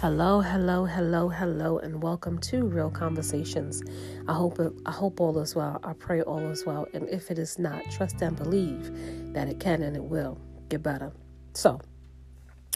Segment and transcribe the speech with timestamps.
[0.00, 3.82] Hello, hello, hello, hello, and welcome to Real Conversations.
[4.28, 5.80] I hope I hope all is well.
[5.82, 8.92] I pray all is well, and if it is not, trust and believe
[9.34, 10.38] that it can and it will
[10.68, 11.10] get better.
[11.54, 11.80] So,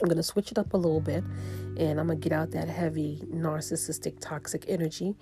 [0.03, 1.23] I'm gonna switch it up a little bit,
[1.77, 5.15] and I'm gonna get out that heavy narcissistic, toxic energy,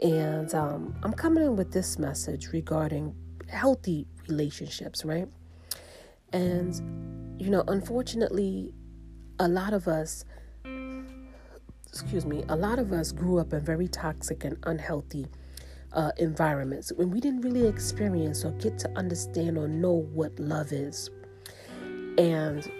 [0.00, 3.16] and um, I'm coming in with this message regarding
[3.48, 5.26] healthy relationships, right?
[6.32, 8.72] And you know, unfortunately,
[9.40, 10.24] a lot of us
[11.88, 15.26] excuse me, a lot of us grew up in very toxic and unhealthy
[15.92, 20.72] uh, environments when we didn't really experience or get to understand or know what love
[20.72, 21.10] is.
[22.18, 22.70] And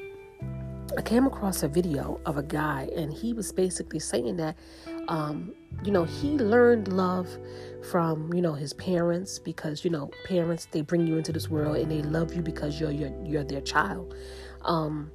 [0.97, 4.57] I came across a video of a guy, and he was basically saying that,
[5.09, 5.55] um,
[5.85, 7.29] you know, he learned love
[7.91, 11.77] from, you know, his parents because, you know, parents they bring you into this world
[11.77, 14.15] and they love you because you're you're, you're their child.
[14.63, 15.11] Um,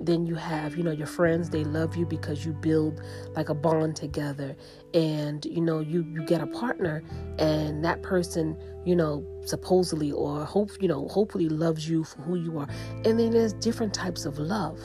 [0.00, 3.00] then you have you know your friends they love you because you build
[3.34, 4.56] like a bond together.
[4.94, 7.02] And you know you you get a partner
[7.38, 12.36] and that person you know supposedly or hope you know hopefully loves you for who
[12.36, 12.68] you are.
[13.04, 14.80] And then there's different types of love.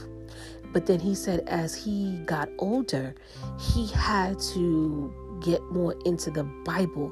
[0.73, 3.15] But then he said as he got older
[3.59, 7.11] he had to get more into the bible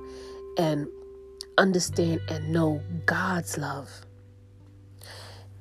[0.57, 0.87] and
[1.57, 3.89] understand and know god's love.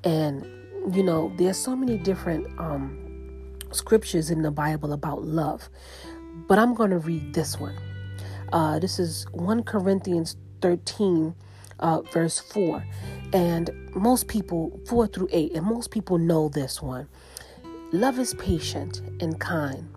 [0.03, 0.58] And
[0.95, 5.69] you know, there's so many different um, scriptures in the Bible about love,
[6.47, 7.75] but I'm going to read this one.
[8.51, 11.35] Uh, this is 1 Corinthians 13,
[11.79, 12.83] uh, verse 4.
[13.33, 17.07] And most people, 4 through 8, and most people know this one.
[17.91, 19.87] Love is patient and kind.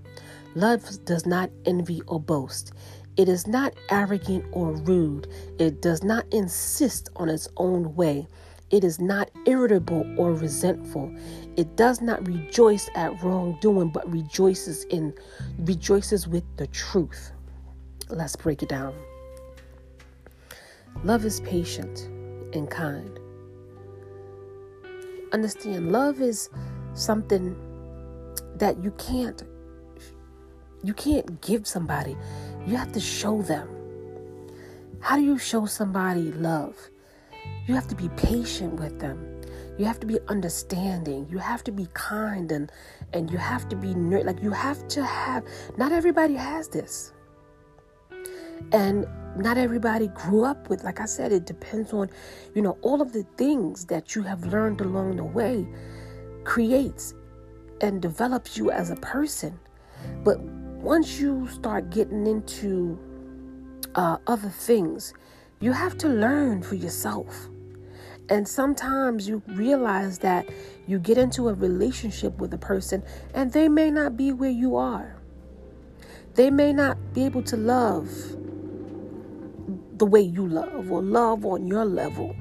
[0.55, 2.73] Love does not envy or boast.
[3.17, 5.29] It is not arrogant or rude.
[5.59, 8.27] It does not insist on its own way.
[8.73, 11.15] It is not irritable or resentful.
[11.57, 15.13] It does not rejoice at wrongdoing, but rejoices in
[15.59, 17.33] rejoices with the truth.
[18.09, 18.95] Let's break it down.
[21.05, 22.09] Love is patient
[22.55, 23.19] and kind.
[25.33, 26.49] Understand, love is
[26.95, 27.55] something
[28.57, 29.43] that you can't
[30.83, 32.17] you can't give somebody.
[32.67, 33.69] You have to show them.
[35.01, 36.77] How do you show somebody love?
[37.67, 39.41] You have to be patient with them.
[39.79, 41.27] You have to be understanding.
[41.31, 42.71] You have to be kind and
[43.13, 45.45] and you have to be like you have to have
[45.77, 47.13] not everybody has this.
[48.73, 52.11] And not everybody grew up with like I said it depends on
[52.55, 55.67] you know all of the things that you have learned along the way
[56.45, 57.15] creates
[57.81, 59.59] and develops you as a person.
[60.25, 62.99] But once you start getting into
[63.95, 65.15] uh, other things,
[65.63, 67.49] you have to learn for yourself.
[68.29, 70.49] And sometimes you realize that
[70.87, 73.03] you get into a relationship with a person
[73.33, 75.17] and they may not be where you are.
[76.35, 78.11] They may not be able to love
[79.99, 82.35] the way you love or love on your level.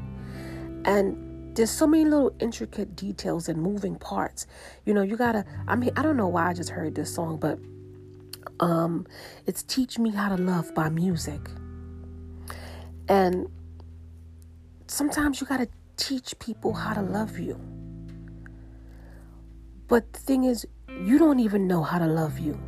[0.85, 4.47] And there's so many little intricate details and moving parts.
[4.85, 7.37] You know, you gotta, I mean, I don't know why I just heard this song,
[7.37, 7.59] but
[8.59, 9.05] um,
[9.45, 11.60] it's Teach Me How to Love by Musiq.
[13.07, 13.47] And
[14.87, 15.67] sometimes you got to
[15.97, 17.59] teach people how to love you.
[19.87, 22.59] But the thing is, you don't even know how to love you.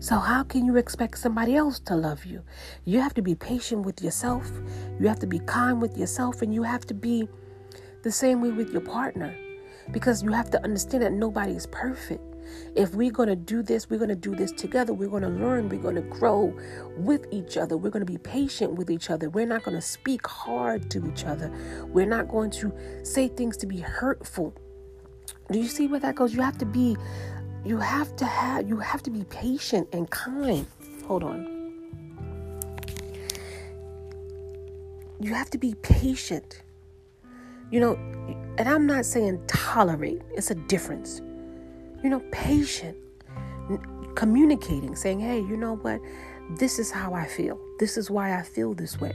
[0.00, 2.42] So, how can you expect somebody else to love you?
[2.84, 4.50] You have to be patient with yourself,
[5.00, 7.26] you have to be kind with yourself, and you have to be
[8.02, 9.34] the same way with your partner
[9.92, 12.33] because you have to understand that nobody is perfect.
[12.74, 14.92] If we're going to do this, we're going to do this together.
[14.92, 15.68] We're going to learn.
[15.68, 16.56] We're going to grow
[16.96, 17.76] with each other.
[17.76, 19.30] We're going to be patient with each other.
[19.30, 21.52] We're not going to speak hard to each other.
[21.86, 22.72] We're not going to
[23.02, 24.54] say things to be hurtful.
[25.50, 26.34] Do you see where that goes?
[26.34, 26.96] You have to be
[27.64, 30.66] you have to have you have to be patient and kind.
[31.06, 31.54] Hold on.
[35.20, 36.62] You have to be patient.
[37.70, 37.94] You know,
[38.58, 40.20] and I'm not saying tolerate.
[40.36, 41.22] It's a difference
[42.04, 42.96] you know, patient,
[44.14, 46.00] communicating, saying, hey, you know what?
[46.58, 47.58] This is how I feel.
[47.78, 49.14] This is why I feel this way.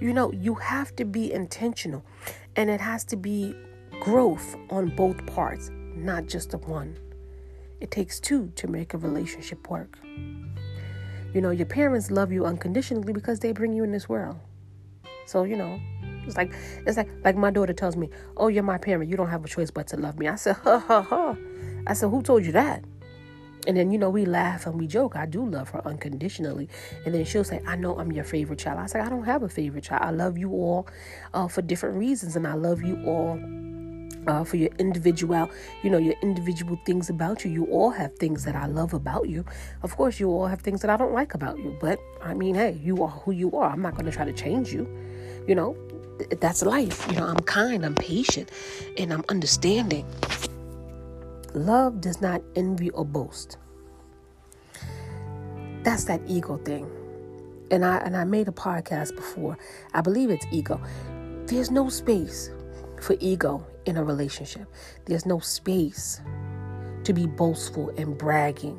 [0.00, 2.04] You know, you have to be intentional
[2.54, 3.56] and it has to be
[4.00, 6.96] growth on both parts, not just the one.
[7.80, 9.98] It takes two to make a relationship work.
[11.34, 14.36] You know, your parents love you unconditionally because they bring you in this world.
[15.26, 15.80] So, you know,
[16.24, 16.54] it's like
[16.86, 19.10] it's like like my daughter tells me, "Oh, you're my parent.
[19.10, 21.36] You don't have a choice but to love me." I said, "Ha ha ha."
[21.88, 22.84] I said, Who told you that?
[23.66, 25.16] And then, you know, we laugh and we joke.
[25.16, 26.68] I do love her unconditionally.
[27.04, 28.78] And then she'll say, I know I'm your favorite child.
[28.78, 30.02] I say, I don't have a favorite child.
[30.04, 30.86] I love you all
[31.34, 32.36] uh, for different reasons.
[32.36, 33.38] And I love you all
[34.26, 35.50] uh, for your individual,
[35.82, 37.50] you know, your individual things about you.
[37.50, 39.44] You all have things that I love about you.
[39.82, 41.76] Of course, you all have things that I don't like about you.
[41.80, 43.70] But I mean, hey, you are who you are.
[43.70, 44.88] I'm not going to try to change you.
[45.46, 45.76] You know,
[46.40, 47.06] that's life.
[47.10, 48.50] You know, I'm kind, I'm patient,
[48.96, 50.06] and I'm understanding.
[51.54, 53.56] Love does not envy or boast.
[55.82, 56.90] That's that ego thing.
[57.70, 59.56] And I and I made a podcast before.
[59.94, 60.80] I believe it's ego.
[61.46, 62.50] There's no space
[63.00, 64.66] for ego in a relationship.
[65.06, 66.20] There's no space
[67.04, 68.78] to be boastful and bragging.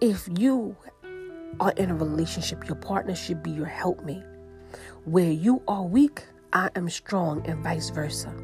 [0.00, 0.76] If you
[1.60, 4.22] are in a relationship, your partner should be your helpmate.
[5.04, 8.34] Where you are weak, I am strong, and vice versa.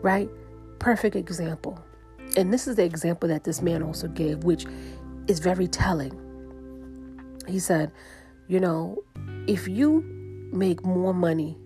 [0.00, 0.30] Right?
[0.78, 1.82] Perfect example.
[2.36, 4.66] And this is the example that this man also gave, which
[5.26, 6.12] is very telling.
[7.48, 7.90] He said,
[8.46, 9.02] You know,
[9.46, 10.02] if you
[10.52, 11.58] make more money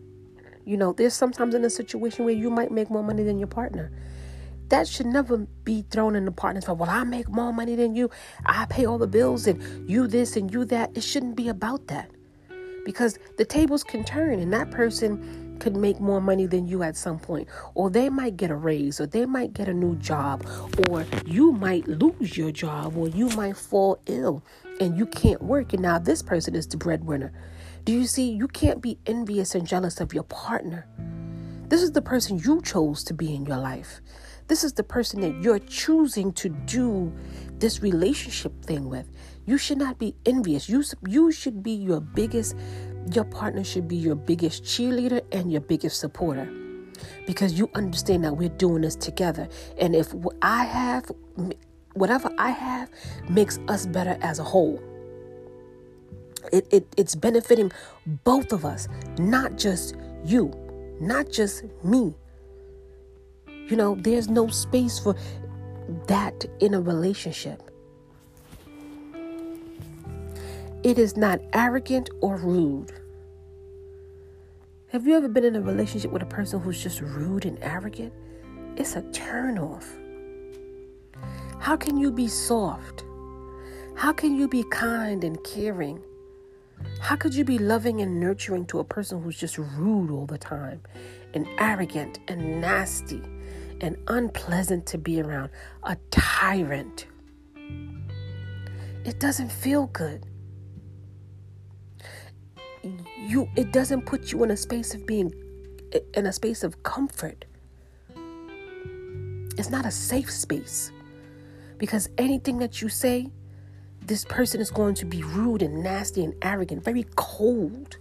[0.65, 3.49] you know, there's sometimes in a situation where you might make more money than your
[3.49, 3.91] partner.
[4.69, 6.77] That should never be thrown in the partner's face.
[6.77, 8.09] Well, I make more money than you.
[8.47, 10.97] I pay all the bills and you this and you that.
[10.97, 12.11] It shouldn't be about that.
[12.85, 16.97] Because the tables can turn and that person could make more money than you at
[16.97, 17.49] some point.
[17.75, 20.45] Or they might get a raise or they might get a new job.
[20.89, 24.43] Or you might lose your job or you might fall ill
[24.81, 25.73] and you can't work.
[25.73, 27.33] And now this person is the breadwinner.
[27.85, 28.31] Do you see?
[28.31, 30.87] You can't be envious and jealous of your partner.
[31.69, 34.01] This is the person you chose to be in your life.
[34.49, 37.13] This is the person that you're choosing to do
[37.59, 39.07] this relationship thing with.
[39.47, 40.69] You should not be envious.
[40.69, 42.57] You, you should be your biggest,
[43.15, 46.49] your partner should be your biggest cheerleader and your biggest supporter
[47.27, 49.49] because you understand that we're doing this together.
[49.79, 51.11] And if I have,
[51.95, 52.91] whatever I have,
[53.29, 54.83] makes us better as a whole.
[56.53, 57.71] It, it, it's benefiting
[58.25, 60.53] both of us, not just you,
[61.01, 62.15] not just me.
[63.69, 65.15] You know, there's no space for
[66.07, 67.71] that in a relationship.
[70.83, 73.00] It is not arrogant or rude.
[74.93, 78.13] Have you ever been in a relationship with a person who's just rude and arrogant?
[78.77, 79.85] It's a turnoff.
[81.61, 83.05] How can you be soft?
[83.95, 86.03] How can you be kind and caring
[87.01, 90.39] how could you be loving and nurturing to a person who's just rude all the
[90.39, 90.81] time
[91.35, 93.23] and arrogant and nasty
[93.81, 95.51] and unpleasant to be around?
[95.83, 97.07] A tyrant.
[99.05, 100.27] It doesn't feel good.
[102.83, 105.33] You it doesn't put you in a space of being
[106.15, 107.45] in a space of comfort.
[109.59, 110.91] It's not a safe space.
[111.79, 113.29] Because anything that you say
[114.03, 117.97] this person is going to be rude and nasty and arrogant, very cold.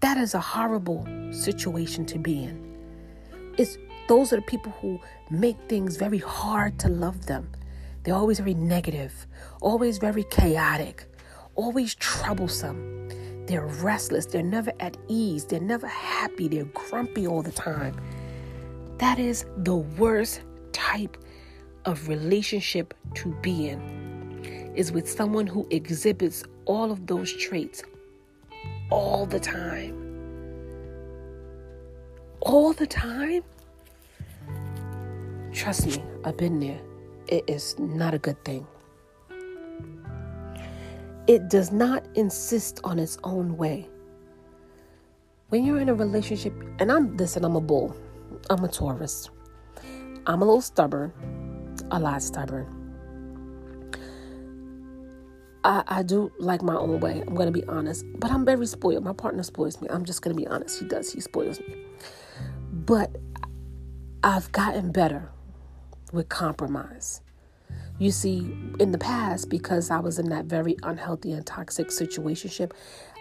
[0.00, 2.76] That is a horrible situation to be in.
[3.58, 3.76] It's
[4.08, 4.98] those are the people who
[5.30, 7.50] make things very hard to love them.
[8.02, 9.26] They're always very negative,
[9.60, 11.04] always very chaotic,
[11.54, 13.10] always troublesome.
[13.46, 17.96] They're restless, they're never at ease, they're never happy, they're grumpy all the time.
[18.98, 20.42] That is the worst
[20.72, 21.16] type
[21.84, 27.82] of relationship to be in is with someone who exhibits all of those traits
[28.90, 29.96] all the time.
[32.40, 33.42] All the time?
[35.52, 36.80] Trust me, I've been there.
[37.26, 38.66] It is not a good thing.
[41.30, 43.88] It does not insist on its own way.
[45.50, 47.94] When you're in a relationship, and I'm, listen, I'm a bull,
[48.50, 49.30] I'm a Taurus.
[50.26, 51.12] I'm a little stubborn,
[51.92, 52.66] a lot stubborn.
[55.62, 57.22] I, I do like my own way.
[57.24, 58.04] I'm to be honest.
[58.16, 59.04] But I'm very spoiled.
[59.04, 59.86] My partner spoils me.
[59.88, 60.80] I'm just to be honest.
[60.80, 61.12] He does.
[61.12, 61.76] He spoils me.
[62.72, 63.14] But
[64.24, 65.30] I've gotten better
[66.12, 67.20] with compromise.
[68.00, 72.72] You see, in the past, because I was in that very unhealthy and toxic situationship,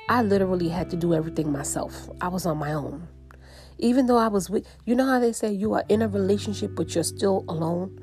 [0.07, 2.09] I literally had to do everything myself.
[2.21, 3.05] I was on my own.
[3.77, 6.75] Even though I was with, you know how they say you are in a relationship,
[6.75, 7.99] but you're still alone?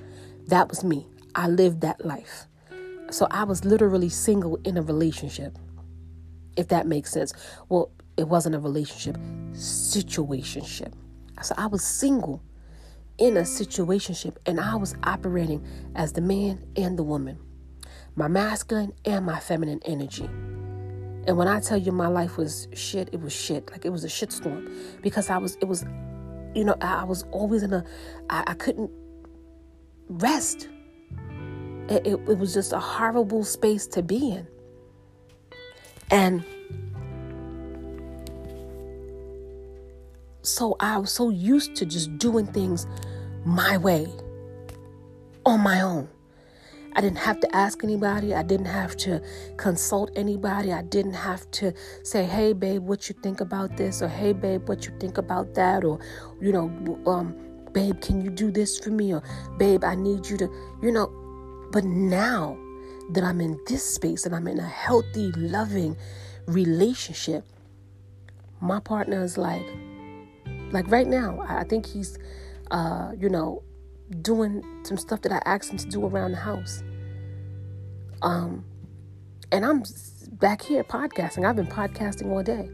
[0.49, 1.06] That was me.
[1.35, 2.47] I lived that life.
[3.11, 5.56] So I was literally single in a relationship,
[6.59, 7.33] if that makes sense.
[7.71, 9.16] Well, it wasn't a relationship,
[9.52, 10.92] situationship.
[11.42, 12.42] So I was single
[13.18, 17.38] in a situationship and I was operating as the man and the woman,
[18.14, 20.28] my masculine and my feminine energy.
[21.26, 23.70] And when I tell you my life was shit, it was shit.
[23.70, 25.85] Like it was a shitstorm because I was, it was,
[26.54, 27.85] you know, I was always in a,
[28.30, 28.90] I, I couldn't
[30.08, 30.68] rest.
[31.88, 34.46] It, it, it was just a horrible space to be in.
[36.11, 36.44] And
[40.47, 42.87] so I was so used to just doing things
[43.45, 44.07] my way
[45.45, 46.09] on my own.
[46.95, 48.35] I didn't have to ask anybody.
[48.35, 49.21] I didn't have to
[49.59, 50.73] consult anybody.
[50.73, 54.67] I didn't have to say, "Hey, babe, what you think about this?" or "Hey, babe,
[54.69, 55.99] what you think about that?" or,
[56.41, 56.71] you know,
[57.07, 57.35] um,
[57.73, 59.23] "Babe, can you do this for me?" or
[59.59, 60.50] "Babe, I need you to,"
[60.83, 61.11] you know.
[61.71, 62.57] But now
[63.12, 65.97] that I'm in this space and I'm in a healthy, loving
[66.47, 67.45] relationship,
[68.61, 69.67] my partner is like,
[70.73, 72.18] like right now, I think he's,
[72.70, 73.62] uh, you know,
[74.23, 76.82] doing some stuff that I asked him to do around the house.
[78.23, 78.64] Um,
[79.52, 79.85] and I'm
[80.32, 81.46] back here podcasting.
[81.46, 82.68] I've been podcasting all day.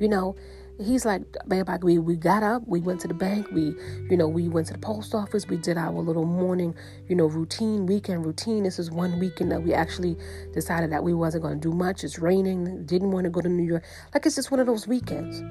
[0.00, 0.36] You know,
[0.80, 3.74] he's like, babe, I, we, we got up, we went to the bank, we,
[4.10, 6.74] you know, we went to the post office, we did our little morning,
[7.08, 8.64] you know, routine, weekend routine.
[8.64, 10.16] This is one weekend that we actually
[10.52, 12.04] decided that we wasn't going to do much.
[12.04, 13.84] It's raining, didn't want to go to New York.
[14.12, 15.42] Like, it's just one of those weekends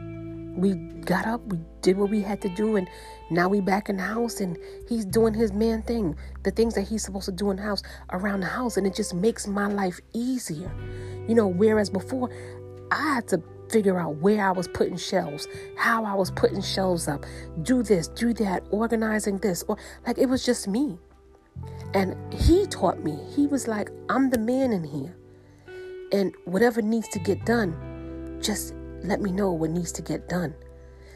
[0.55, 0.74] we
[1.05, 2.88] got up, we did what we had to do, and
[3.29, 6.88] now we back in the house and he's doing his man thing, the things that
[6.88, 7.81] he's supposed to do in the house
[8.12, 10.72] around the house, and it just makes my life easier.
[11.27, 12.29] You know, whereas before
[12.91, 17.08] I had to figure out where I was putting shelves, how I was putting shelves
[17.08, 17.25] up,
[17.62, 21.00] do this, do that, organizing this, or like it was just me.
[21.93, 25.15] And he taught me, he was like, I'm the man in here.
[26.12, 30.53] And whatever needs to get done, just let me know what needs to get done.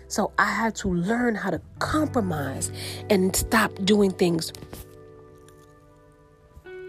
[0.08, 2.72] So I had to learn how to compromise
[3.10, 4.54] and stop doing things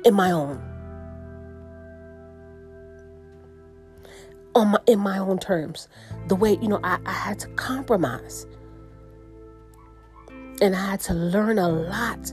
[0.05, 0.62] in my own.
[4.55, 5.88] On my, in my own terms.
[6.29, 8.47] The way, you know, I, I had to compromise.
[10.61, 12.33] And I had to learn a lot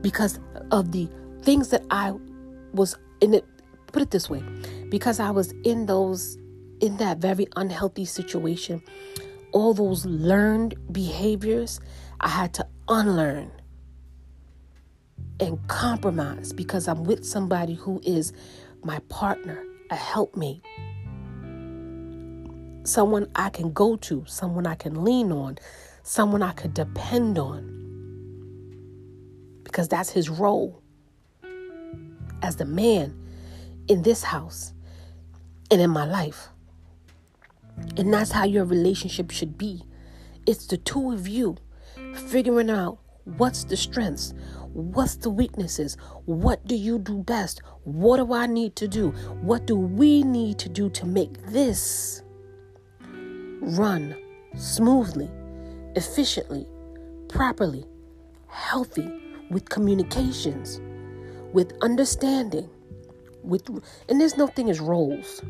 [0.00, 0.38] because
[0.70, 1.08] of the
[1.42, 2.12] things that I
[2.72, 3.44] was in it.
[3.92, 4.42] Put it this way
[4.90, 6.36] because I was in those
[6.80, 8.82] in that very unhealthy situation,
[9.52, 11.80] all those learned behaviors,
[12.20, 13.50] I had to unlearn
[15.40, 18.32] and compromise because I'm with somebody who is
[18.82, 20.62] my partner, a helpmate,
[22.84, 25.58] someone I can go to, someone I can lean on,
[26.02, 27.74] someone I could depend on.
[29.62, 30.82] Because that's his role
[32.42, 33.14] as the man
[33.88, 34.72] in this house
[35.70, 36.48] and in my life.
[37.96, 39.82] And that's how your relationship should be.
[40.46, 41.56] It's the two of you
[42.14, 44.34] figuring out what's the strengths,
[44.72, 49.10] what's the weaknesses, what do you do best, what do I need to do,
[49.42, 52.22] what do we need to do to make this
[53.10, 54.16] run
[54.56, 55.30] smoothly,
[55.96, 56.66] efficiently,
[57.28, 57.84] properly,
[58.46, 59.10] healthy,
[59.50, 60.80] with communications,
[61.52, 62.68] with understanding,
[63.42, 63.68] with
[64.08, 65.42] and there's no thing as roles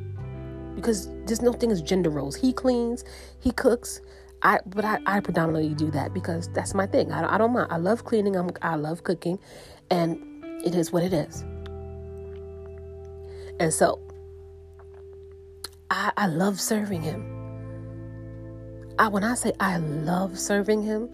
[0.78, 2.36] because there's no thing as gender roles.
[2.36, 3.04] He cleans,
[3.40, 4.00] he cooks.
[4.42, 7.10] I but I, I predominantly do that because that's my thing.
[7.10, 7.68] I, I don't mind.
[7.70, 8.36] I love cleaning.
[8.36, 9.38] I'm, I love cooking,
[9.90, 10.18] and
[10.64, 11.42] it is what it is.
[13.60, 14.00] And so
[15.90, 17.34] I, I love serving him.
[18.98, 21.08] I when I say I love serving him,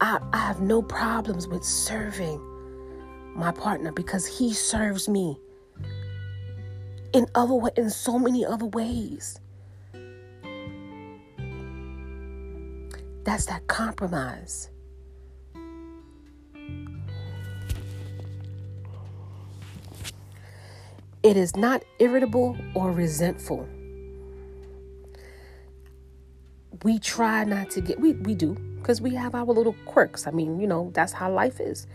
[0.00, 2.40] I, I have no problems with serving
[3.34, 5.38] my partner because he serves me
[7.12, 9.40] in other way, in so many other ways.
[13.24, 14.70] That's that compromise.
[21.22, 23.68] It is not irritable or resentful.
[26.84, 30.26] We try not to get, we, we do, because we have our little quirks.
[30.26, 31.86] I mean, you know, that's how life is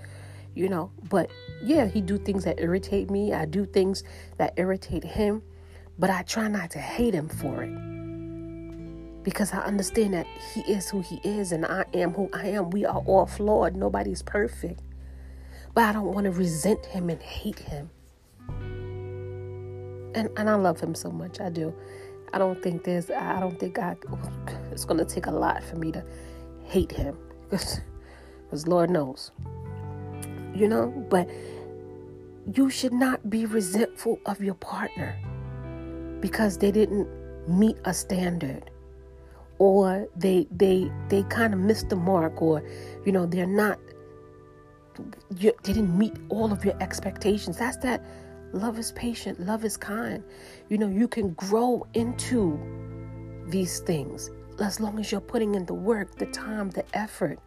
[0.56, 1.30] you know but
[1.62, 3.34] yeah he do things that irritate me.
[3.34, 4.04] I do things
[4.38, 5.42] that irritate him
[6.00, 10.90] but i try not to hate him for it because i understand that he is
[10.90, 12.70] who he is and i am who i am.
[12.70, 13.76] We are all flawed.
[13.76, 14.82] Nobody's perfect
[15.74, 17.90] but i don't want to resent him and hate him.
[20.16, 21.40] And and i love him so much.
[21.40, 21.74] I do.
[22.34, 23.96] I don't think there's i don't think i
[24.72, 26.04] it's to take a lot for me to
[26.64, 27.16] hate him
[27.50, 27.80] because
[28.68, 29.32] lord knows
[30.56, 31.30] you know, but
[32.54, 35.18] you should not be resentful of your partner
[36.20, 37.08] because they didn't
[37.48, 38.70] meet a standard
[39.60, 42.64] or they they they kind of missed the mark or
[43.06, 43.80] you know they're not
[45.38, 47.58] you, they didn't meet all of your expectations.
[47.58, 48.04] That's that
[48.52, 50.24] love is patient love is kind.
[50.70, 52.60] You know you can grow into
[53.48, 57.40] these things as long as you're putting in the work the time the effort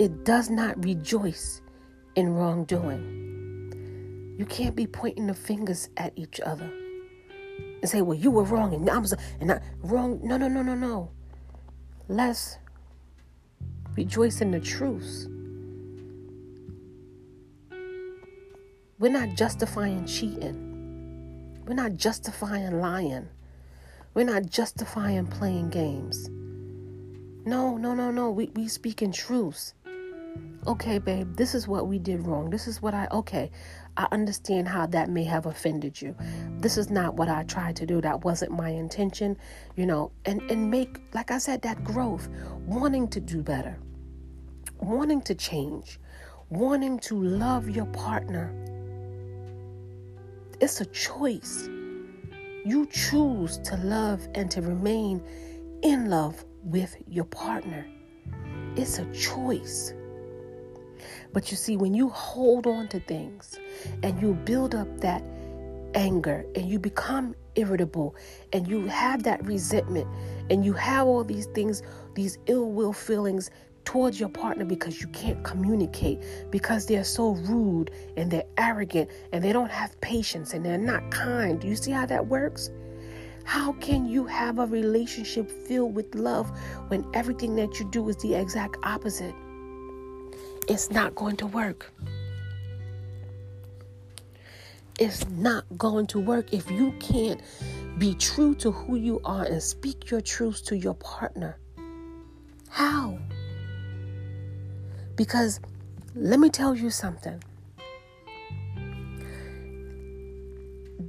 [0.00, 1.60] it does not rejoice
[2.16, 4.34] in wrongdoing.
[4.38, 6.72] You can't be pointing the fingers at each other.
[7.82, 10.18] and say, well, you were wrong and I was and not wrong.
[10.22, 11.10] No, no, no, no, no.
[12.08, 12.56] Let's
[13.94, 15.28] rejoice in the truth.
[18.98, 21.58] We're not justifying cheating.
[21.66, 23.28] We're not justifying lying.
[24.14, 26.30] We're not justifying playing games.
[27.44, 28.30] No, no, no, no.
[28.30, 29.74] We we speak in truth.
[30.66, 32.50] Okay, babe, this is what we did wrong.
[32.50, 33.50] This is what I okay.
[33.96, 36.14] I understand how that may have offended you.
[36.58, 38.02] This is not what I tried to do.
[38.02, 39.38] That wasn't my intention,
[39.74, 42.28] you know, and, and make, like I said, that growth,
[42.66, 43.78] wanting to do better,
[44.78, 45.98] wanting to change,
[46.50, 48.52] wanting to love your partner.
[50.60, 51.68] It's a choice.
[52.66, 55.22] You choose to love and to remain
[55.82, 57.86] in love with your partner.
[58.76, 59.94] It's a choice.
[61.32, 63.58] But you see, when you hold on to things
[64.02, 65.22] and you build up that
[65.94, 68.14] anger and you become irritable
[68.52, 70.08] and you have that resentment
[70.50, 71.82] and you have all these things,
[72.14, 73.50] these ill will feelings
[73.84, 79.42] towards your partner because you can't communicate, because they're so rude and they're arrogant and
[79.42, 81.60] they don't have patience and they're not kind.
[81.60, 82.70] Do you see how that works?
[83.44, 86.50] How can you have a relationship filled with love
[86.88, 89.34] when everything that you do is the exact opposite?
[90.70, 91.92] It's not going to work.
[95.00, 97.40] It's not going to work if you can't
[97.98, 101.58] be true to who you are and speak your truths to your partner.
[102.68, 103.18] How?
[105.16, 105.58] Because
[106.14, 107.42] let me tell you something.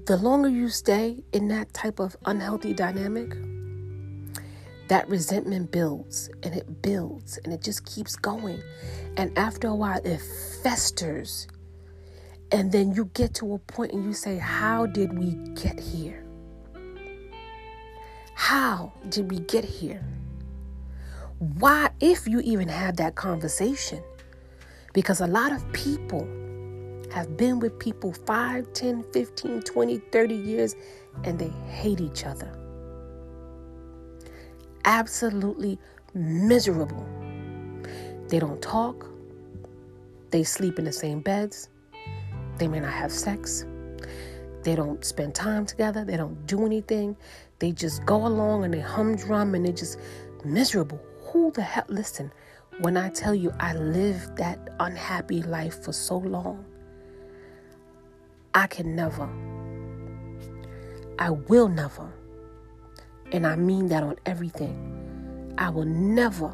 [0.08, 3.36] The longer you stay in that type of unhealthy dynamic,
[4.92, 8.62] that resentment builds and it builds and it just keeps going.
[9.16, 10.20] And after a while, it
[10.64, 11.48] festers.
[12.52, 16.26] And then you get to a point and you say, How did we get here?
[18.36, 20.04] How did we get here?
[21.40, 24.04] Why, if you even have that conversation?
[24.92, 26.28] Because a lot of people
[27.14, 30.76] have been with people 5, 10, 15, 20, 30 years
[31.24, 32.61] and they hate each other
[34.86, 35.80] absolutely
[36.14, 37.06] miserable.
[38.28, 39.08] They don't talk,
[40.30, 41.70] they sleep in the same beds,
[42.58, 43.66] they may not have sex,
[44.64, 47.18] they don't spend time together, they don't do anything,
[47.60, 50.00] they just go along and they humdrum and they're just
[50.46, 51.00] miserable.
[51.32, 51.86] Who the hell?
[51.88, 52.32] Listen,
[52.80, 56.66] when I tell you I lived that unhappy life for so long,
[58.54, 59.30] I can never,
[61.20, 62.12] I will never
[63.32, 65.56] and I mean that on everything.
[65.58, 66.50] I will never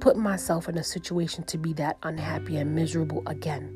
[0.00, 3.72] put myself in a situation to be that unhappy and miserable again.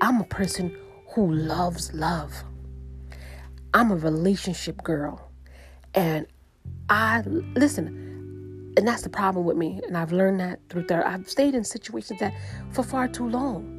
[0.00, 0.76] I'm a person
[1.14, 2.44] who loves love.
[3.72, 5.30] I'm a relationship girl.
[5.94, 6.26] And
[6.88, 7.22] I
[7.54, 9.80] listen, and that's the problem with me.
[9.86, 11.06] And I've learned that through there.
[11.06, 12.34] I've stayed in situations that
[12.70, 13.73] for far too long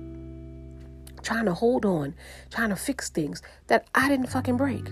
[1.26, 2.16] trying to hold on,
[2.52, 4.88] trying to fix things that I didn't fucking break.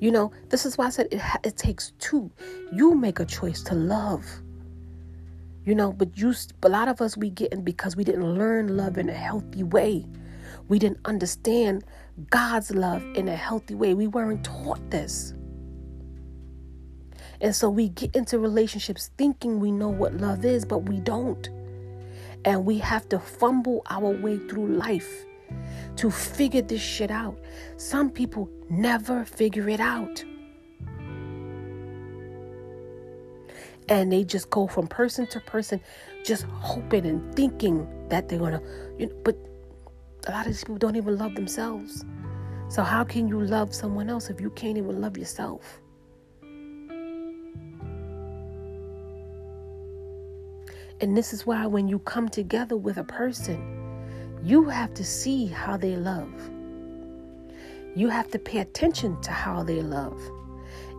[0.00, 2.30] You know, this is why I said it, it takes two.
[2.72, 4.24] You make a choice to love.
[5.64, 8.76] You know, but you, a lot of us, we get in because we didn't learn
[8.76, 10.04] love in a healthy way.
[10.68, 11.84] We didn't understand
[12.30, 13.94] God's love in a healthy way.
[13.94, 15.34] We weren't taught this.
[17.40, 21.48] And so we get into relationships thinking we know what love is, but we don't.
[22.44, 25.24] And we have to fumble our way through life
[25.96, 27.38] to figure this shit out.
[27.76, 30.24] Some people never figure it out.
[33.88, 35.80] And they just go from person to person,
[36.24, 38.62] just hoping and thinking that they're gonna,
[38.98, 39.36] you know, but
[40.26, 42.04] a lot of these people don't even love themselves.
[42.68, 45.82] So, how can you love someone else if you can't even love yourself?
[51.04, 55.44] And this is why when you come together with a person, you have to see
[55.44, 56.32] how they love.
[57.94, 60.18] You have to pay attention to how they love.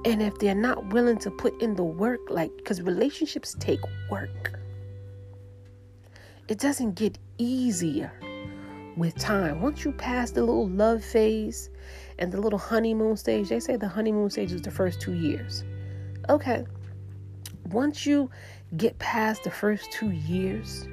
[0.06, 3.80] And if they're not willing to put in the work, like, because relationships take
[4.12, 4.60] work,
[6.50, 8.14] it doesn't get easier
[8.98, 9.60] with time.
[9.60, 11.72] Once you pass the little love phase
[12.20, 15.64] and the little honeymoon stage, they say the honeymoon stage is the first two years.
[16.30, 16.64] Okay.
[17.72, 18.30] Once you
[18.78, 20.88] get past the first two years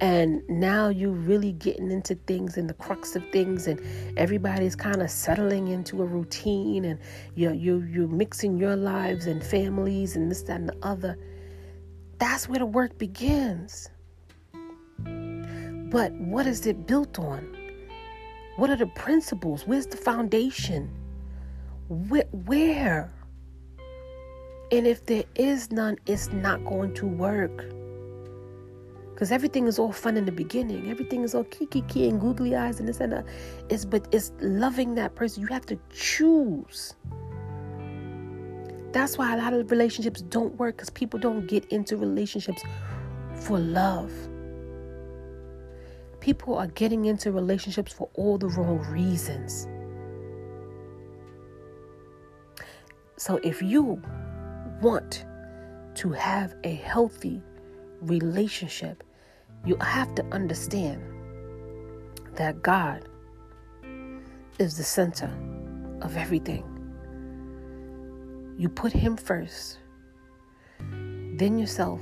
[0.00, 3.80] and now you're really getting into things and the crux of things and
[4.16, 7.00] everybody's kind of settling into a routine and
[7.34, 11.18] you're, you're, you're mixing your lives and families and this that and the other
[12.18, 13.90] that's where the work begins
[15.90, 17.54] but what is it built on
[18.56, 19.66] What are the principles?
[19.66, 20.90] Where's the foundation?
[21.88, 22.26] Where?
[22.32, 23.12] where?
[24.70, 27.64] And if there is none, it's not going to work.
[29.12, 30.90] Because everything is all fun in the beginning.
[30.90, 33.26] Everything is all kiki kiki and googly eyes and this and that.
[33.68, 35.42] It's but it's loving that person.
[35.42, 36.94] You have to choose.
[38.92, 42.62] That's why a lot of relationships don't work because people don't get into relationships
[43.34, 44.12] for love.
[46.20, 49.66] People are getting into relationships for all the wrong reasons.
[53.16, 54.00] So if you
[54.80, 55.24] want
[55.94, 57.42] to have a healthy
[58.00, 59.02] relationship,
[59.64, 61.02] you have to understand
[62.34, 63.08] that God
[64.58, 65.30] is the center
[66.02, 66.64] of everything.
[68.56, 69.78] You put Him first,
[70.80, 72.00] then yourself,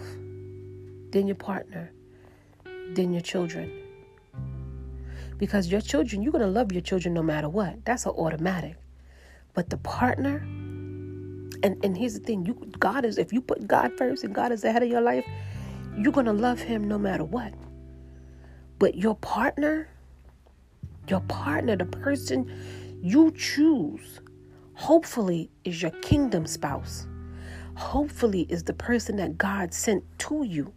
[1.10, 1.92] then your partner,
[2.92, 3.70] then your children.
[5.38, 7.84] Because your children, you're going to love your children no matter what.
[7.84, 8.76] That's an automatic.
[9.52, 10.46] But the partner,
[11.62, 14.52] and, and here's the thing you God is, if you put God first and God
[14.52, 15.24] is ahead of your life,
[15.96, 17.54] you're to love Him no matter what.
[18.78, 19.88] But your partner,
[21.08, 24.20] your partner, the person you choose,
[24.74, 27.06] hopefully is your kingdom spouse.
[27.76, 30.72] Hopefully is the person that God sent to you.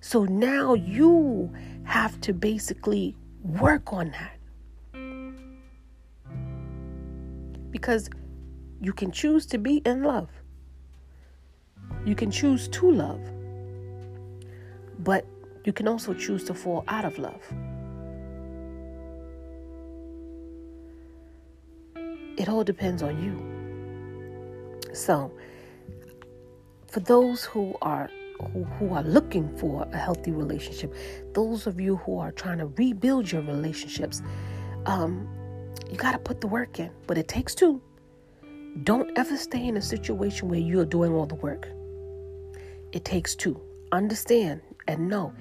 [0.00, 4.30] So now you have to basically work on that.
[7.70, 8.08] Because
[8.80, 10.30] you can choose to be in love.
[12.04, 13.20] You can choose to love.
[14.98, 15.26] But
[15.64, 17.42] you can also choose to fall out of love.
[22.36, 24.92] It all depends on you.
[24.94, 25.32] So,
[26.88, 28.10] for those who are
[28.52, 30.94] who, who are looking for a healthy relationship,
[31.32, 34.22] those of you who are trying to rebuild your relationships,
[34.86, 35.28] um,
[35.90, 36.90] you got to put the work in.
[37.06, 37.80] But it takes two.
[38.82, 41.68] Don't ever stay in a situation where you're doing all the work.
[42.92, 43.60] It takes two.
[43.92, 45.32] Understand and know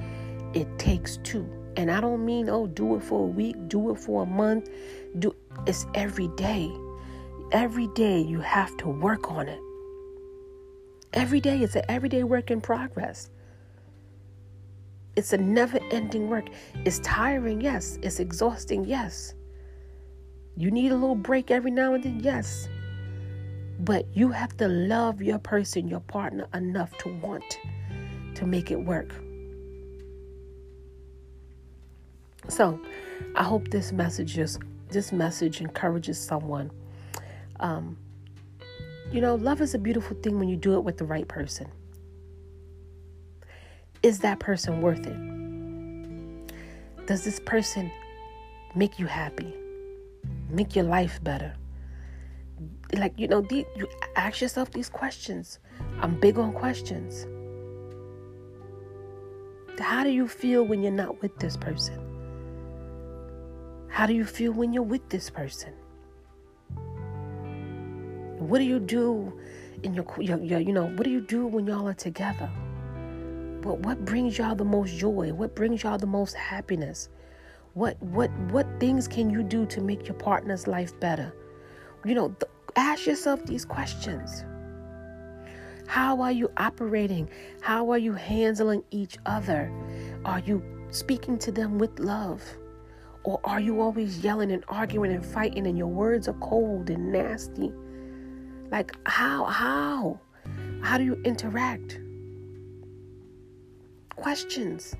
[0.53, 1.49] it takes two.
[1.75, 4.69] And I don't mean, oh, do it for a week, do it for a month.
[5.17, 6.71] Do it's every day.
[7.51, 9.59] Every day you have to work on it.
[11.13, 13.31] Every day it's an everyday work in progress.
[15.15, 16.49] It's a never ending work.
[16.85, 17.97] It's tiring, yes.
[18.01, 19.33] It's exhausting, yes.
[20.55, 22.67] You need a little break every now and then, yes.
[23.83, 27.59] But you have to love your person, your partner, enough to want
[28.35, 29.13] to make it work.
[32.47, 32.79] So,
[33.35, 36.71] I hope this message just this message encourages someone.
[37.59, 37.97] Um,
[39.11, 41.67] you know, love is a beautiful thing when you do it with the right person.
[44.01, 47.05] Is that person worth it?
[47.05, 47.91] Does this person
[48.75, 49.53] make you happy?
[50.49, 51.53] Make your life better?
[52.93, 55.59] Like, you know, the, you ask yourself these questions.
[55.99, 57.25] I'm big on questions.
[59.79, 61.99] How do you feel when you're not with this person?
[63.89, 65.73] How do you feel when you're with this person?
[68.37, 69.39] What do you do
[69.83, 72.49] in your, your, your, you know, what do you do when y'all are together?
[73.63, 75.31] What what brings y'all the most joy?
[75.31, 77.09] What brings y'all the most happiness?
[77.73, 81.33] What what what things can you do to make your partner's life better?
[82.03, 84.45] You know, th- ask yourself these questions.
[85.87, 87.29] How are you operating?
[87.61, 89.71] How are you handling each other?
[90.25, 92.41] Are you speaking to them with love?
[93.23, 97.11] Or are you always yelling and arguing and fighting and your words are cold and
[97.11, 97.71] nasty?
[98.71, 100.19] Like how how
[100.81, 101.99] how do you interact?
[104.15, 104.95] Questions.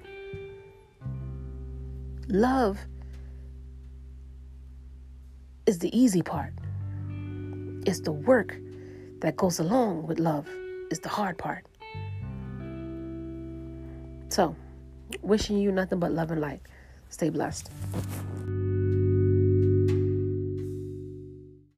[2.27, 2.79] Love
[5.65, 6.53] is the easy part.
[7.85, 8.55] It's the work
[9.19, 10.47] that goes along with love
[10.89, 11.65] is the hard part.
[14.29, 14.55] So,
[15.21, 16.61] wishing you nothing but love and light.
[17.09, 17.69] Stay blessed.